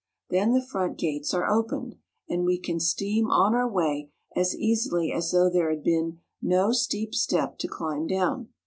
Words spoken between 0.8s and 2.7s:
gates are opened, and we